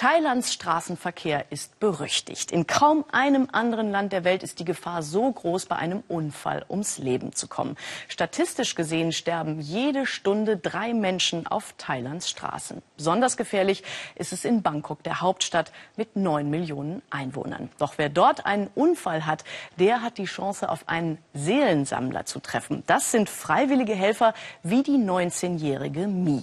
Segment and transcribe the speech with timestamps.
[0.00, 2.52] Thailands Straßenverkehr ist berüchtigt.
[2.52, 6.64] In kaum einem anderen Land der Welt ist die Gefahr so groß, bei einem Unfall
[6.70, 7.76] ums Leben zu kommen.
[8.08, 12.80] Statistisch gesehen sterben jede Stunde drei Menschen auf Thailands Straßen.
[12.96, 13.84] Besonders gefährlich
[14.14, 17.68] ist es in Bangkok, der Hauptstadt mit neun Millionen Einwohnern.
[17.76, 19.44] Doch wer dort einen Unfall hat,
[19.78, 22.84] der hat die Chance, auf einen Seelensammler zu treffen.
[22.86, 24.32] Das sind freiwillige Helfer
[24.62, 26.42] wie die 19-jährige Mi.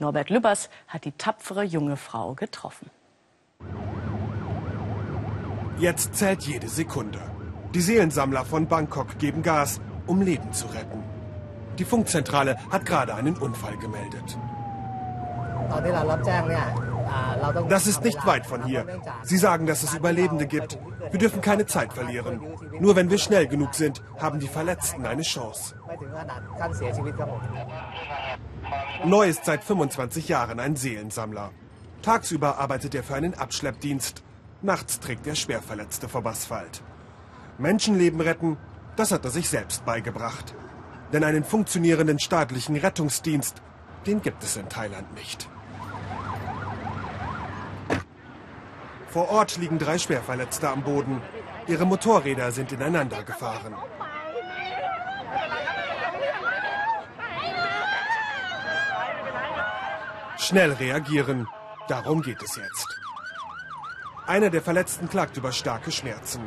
[0.00, 2.90] Norbert Lübbers hat die tapfere junge Frau getroffen.
[5.78, 7.20] Jetzt zählt jede Sekunde.
[7.74, 11.02] Die Seelensammler von Bangkok geben Gas, um Leben zu retten.
[11.78, 14.38] Die Funkzentrale hat gerade einen Unfall gemeldet.
[17.68, 18.86] Das ist nicht weit von hier.
[19.22, 20.78] Sie sagen, dass es Überlebende gibt.
[21.10, 22.40] Wir dürfen keine Zeit verlieren.
[22.80, 25.74] Nur wenn wir schnell genug sind, haben die Verletzten eine Chance.
[29.04, 31.50] Neu ist seit 25 Jahren ein Seelensammler.
[32.02, 34.22] Tagsüber arbeitet er für einen Abschleppdienst.
[34.66, 36.82] Nachts trägt er Schwerverletzte vom Asphalt.
[37.56, 38.56] Menschenleben retten,
[38.96, 40.56] das hat er sich selbst beigebracht.
[41.12, 43.62] Denn einen funktionierenden staatlichen Rettungsdienst,
[44.06, 45.48] den gibt es in Thailand nicht.
[49.06, 51.22] Vor Ort liegen drei Schwerverletzte am Boden.
[51.68, 53.76] Ihre Motorräder sind ineinander gefahren.
[60.38, 61.46] Schnell reagieren,
[61.86, 63.05] darum geht es jetzt.
[64.26, 66.40] Einer der Verletzten klagt über starke Schmerzen.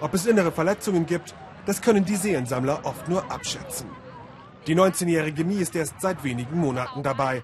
[0.00, 1.34] Ob es innere Verletzungen gibt,
[1.66, 3.88] das können die Seelensammler oft nur abschätzen.
[4.66, 7.42] Die 19-jährige Mi ist erst seit wenigen Monaten dabei.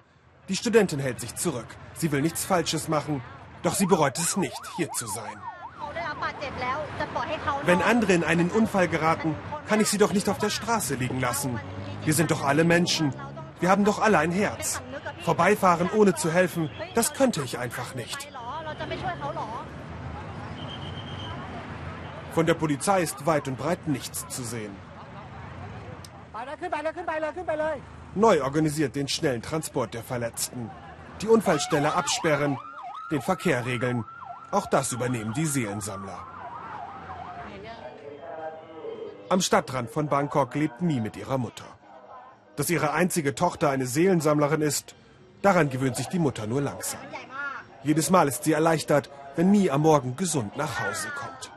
[0.49, 1.67] Die Studentin hält sich zurück.
[1.95, 3.23] Sie will nichts Falsches machen,
[3.63, 5.37] doch sie bereut es nicht, hier zu sein.
[7.65, 9.35] Wenn andere in einen Unfall geraten,
[9.69, 11.59] kann ich sie doch nicht auf der Straße liegen lassen.
[12.05, 13.13] Wir sind doch alle Menschen.
[13.59, 14.81] Wir haben doch alle ein Herz.
[15.25, 18.29] Vorbeifahren ohne zu helfen, das könnte ich einfach nicht.
[22.33, 24.75] Von der Polizei ist weit und breit nichts zu sehen.
[28.15, 30.71] Neu organisiert den schnellen Transport der Verletzten.
[31.21, 32.59] Die Unfallstelle absperren,
[33.11, 34.05] den Verkehr regeln.
[34.51, 36.19] Auch das übernehmen die Seelensammler.
[39.29, 41.67] Am Stadtrand von Bangkok lebt Mi mit ihrer Mutter.
[42.57, 44.95] Dass ihre einzige Tochter eine Seelensammlerin ist,
[45.43, 47.01] daran gewöhnt sich die Mutter nur langsam.
[47.85, 51.53] Jedes Mal ist sie erleichtert, wenn Mi am Morgen gesund nach Hause kommt.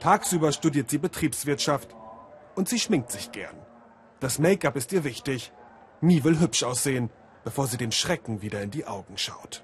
[0.00, 1.94] Tagsüber studiert sie Betriebswirtschaft
[2.54, 3.56] und sie schminkt sich gern.
[4.18, 5.52] Das Make-up ist ihr wichtig.
[6.00, 7.10] Mi will hübsch aussehen,
[7.44, 9.62] bevor sie dem Schrecken wieder in die Augen schaut.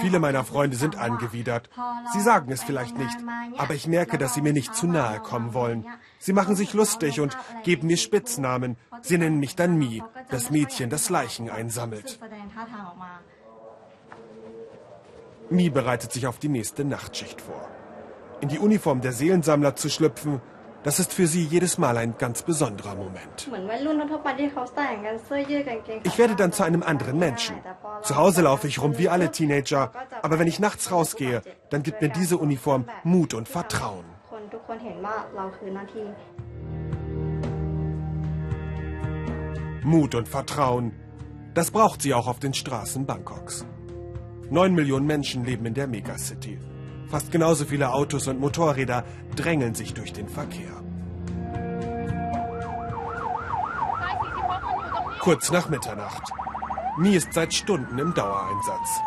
[0.00, 1.70] Viele meiner Freunde sind angewidert.
[2.12, 3.16] Sie sagen es vielleicht nicht,
[3.58, 5.86] aber ich merke, dass sie mir nicht zu nahe kommen wollen.
[6.18, 8.76] Sie machen sich lustig und geben mir Spitznamen.
[9.02, 12.18] Sie nennen mich dann Mi, das Mädchen, das Leichen einsammelt.
[15.50, 17.68] Mi bereitet sich auf die nächste Nachtschicht vor.
[18.40, 20.40] In die Uniform der Seelensammler zu schlüpfen,
[20.82, 23.50] das ist für sie jedes Mal ein ganz besonderer Moment.
[26.02, 27.56] Ich werde dann zu einem anderen Menschen.
[28.02, 31.40] Zu Hause laufe ich rum wie alle Teenager, aber wenn ich nachts rausgehe,
[31.70, 34.04] dann gibt mir diese Uniform Mut und Vertrauen.
[39.82, 40.92] Mut und Vertrauen,
[41.54, 43.64] das braucht sie auch auf den Straßen Bangkoks.
[44.50, 46.58] Neun Millionen Menschen leben in der Megacity.
[47.08, 49.04] Fast genauso viele Autos und Motorräder
[49.36, 50.72] drängeln sich durch den Verkehr.
[55.20, 56.30] Kurz nach Mitternacht.
[56.98, 59.00] Mi ist seit Stunden im Dauereinsatz.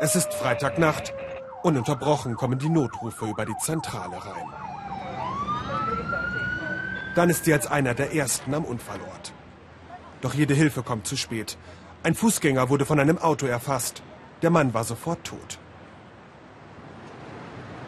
[0.00, 1.14] Es ist Freitagnacht.
[1.62, 4.52] Ununterbrochen kommen die Notrufe über die Zentrale rein.
[7.14, 9.32] Dann ist sie als einer der ersten am Unfallort.
[10.20, 11.56] Doch jede Hilfe kommt zu spät.
[12.04, 14.02] Ein Fußgänger wurde von einem Auto erfasst.
[14.42, 15.58] Der Mann war sofort tot.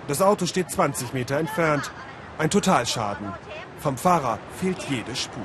[0.07, 1.91] Das Auto steht 20 Meter entfernt.
[2.39, 3.33] Ein Totalschaden.
[3.81, 5.43] Vom Fahrer fehlt jede Spur.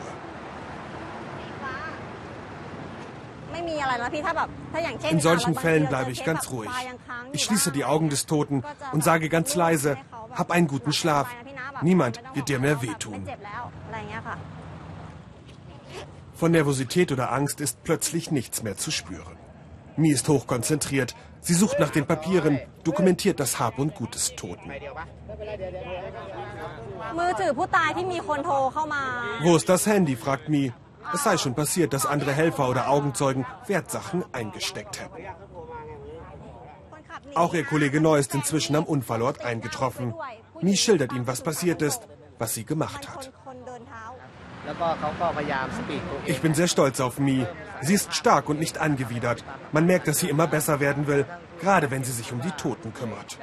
[5.10, 6.70] In solchen Fällen bleibe ich ganz ruhig.
[7.32, 9.98] Ich schließe die Augen des Toten und sage ganz leise,
[10.36, 11.28] hab einen guten Schlaf.
[11.82, 13.28] Niemand wird dir mehr wehtun.
[16.40, 19.36] Von Nervosität oder Angst ist plötzlich nichts mehr zu spüren.
[19.98, 21.14] Mi ist hochkonzentriert.
[21.42, 24.72] Sie sucht nach den Papieren, dokumentiert das Hab und Gut des Toten.
[29.44, 30.16] Wo ist das Handy?
[30.16, 30.72] fragt Mi.
[31.14, 35.26] Es sei schon passiert, dass andere Helfer oder Augenzeugen Wertsachen eingesteckt hätten.
[37.36, 40.14] Auch ihr Kollege Neu ist inzwischen am Unfallort eingetroffen.
[40.62, 42.08] Mi schildert ihm, was passiert ist,
[42.38, 43.34] was sie gemacht hat.
[46.26, 47.46] Ich bin sehr stolz auf Mi.
[47.82, 49.44] Sie ist stark und nicht angewidert.
[49.72, 51.26] Man merkt, dass sie immer besser werden will,
[51.62, 53.38] gerade wenn sie sich um die Toten kümmert.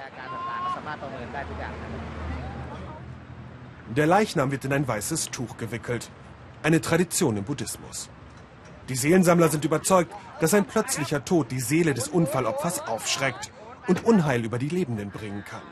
[3.95, 6.11] Der Leichnam wird in ein weißes Tuch gewickelt.
[6.63, 8.09] Eine Tradition im Buddhismus.
[8.89, 13.51] Die Seelensammler sind überzeugt, dass ein plötzlicher Tod die Seele des Unfallopfers aufschreckt
[13.89, 15.63] und Unheil über die Lebenden bringen kann.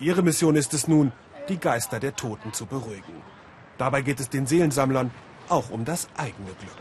[0.00, 1.12] Ihre Mission ist es nun,
[1.48, 3.22] die Geister der Toten zu beruhigen.
[3.80, 5.10] Dabei geht es den Seelensammlern
[5.48, 6.76] auch um das eigene Glück.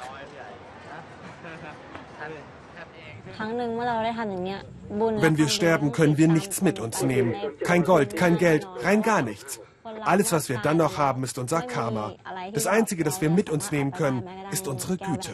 [5.21, 7.33] Wenn wir sterben, können wir nichts mit uns nehmen.
[7.63, 9.61] Kein Gold, kein Geld, rein gar nichts.
[10.01, 12.15] Alles, was wir dann noch haben, ist unser Karma.
[12.53, 15.31] Das Einzige, das wir mit uns nehmen können, ist unsere Güte.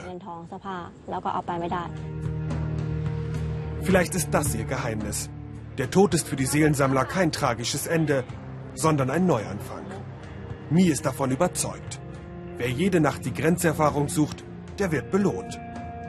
[3.81, 5.31] Vielleicht ist das ihr Geheimnis.
[5.79, 8.23] Der Tod ist für die Seelensammler kein tragisches Ende,
[8.75, 9.84] sondern ein Neuanfang.
[10.71, 11.99] Mi ist davon überzeugt.
[12.57, 14.43] Wer jede Nacht die Grenzerfahrung sucht,
[14.79, 15.59] der wird belohnt.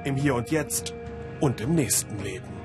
[0.04, 0.94] Im Hier und Jetzt
[1.40, 2.55] und im nächsten Leben.